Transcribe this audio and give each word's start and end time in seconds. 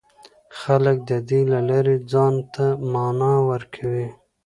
خلک 0.59 0.97
د 1.09 1.11
دې 1.29 1.41
له 1.51 1.59
لارې 1.69 1.95
ځان 2.11 2.35
ته 2.53 2.65
مانا 2.93 3.33
ورکوي. 3.49 4.07